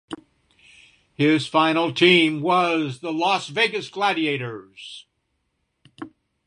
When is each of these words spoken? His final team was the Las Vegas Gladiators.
His 1.13 1.45
final 1.45 1.93
team 1.93 2.41
was 2.41 3.01
the 3.01 3.13
Las 3.13 3.49
Vegas 3.49 3.87
Gladiators. 3.87 5.05